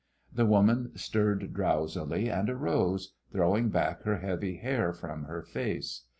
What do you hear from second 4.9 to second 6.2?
from her face.